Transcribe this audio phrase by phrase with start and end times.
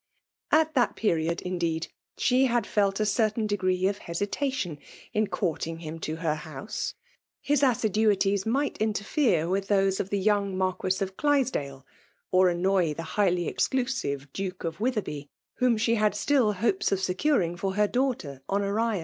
[0.51, 4.79] At tiiat period, in deed, she had felt a certain degree of hesita tion
[5.13, 6.95] in courting him to her house—
[7.51, 11.85] his assi duties might interfere with those of the young Marfiiis of Clydesdale,
[12.31, 15.27] or annoy the highly vxdorive Duke of Witherby,
[15.57, 16.41] whom Ae had 2TH FEMALE DOMINATION.
[16.41, 18.99] slill hopes of securing for her daughter Ho* noria.